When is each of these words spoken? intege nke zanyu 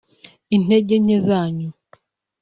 intege 0.55 0.95
nke 1.03 1.17
zanyu 1.27 1.69